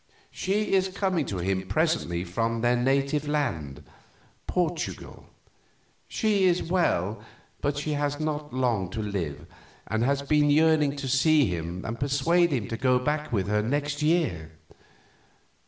She 0.31 0.73
is 0.73 0.87
coming 0.87 1.27
to 1.27 1.37
him 1.37 1.67
presently 1.67 2.23
from 2.23 2.61
their 2.61 2.75
native 2.75 3.27
land, 3.27 3.83
Portugal. 4.47 5.27
She 6.07 6.45
is 6.45 6.63
well, 6.63 7.21
but 7.61 7.81
has 7.81 8.19
not 8.19 8.51
long 8.51 8.89
to 8.89 8.99
live, 8.99 9.45
and 9.85 10.03
has 10.03 10.23
been 10.23 10.49
yearning 10.49 10.95
to 10.95 11.07
see 11.07 11.45
him 11.45 11.85
and 11.85 11.99
persuade 11.99 12.49
him 12.49 12.67
to 12.69 12.77
go 12.77 12.97
back 12.97 13.31
with 13.31 13.45
her 13.45 13.61
next 13.61 14.01
year. 14.01 14.49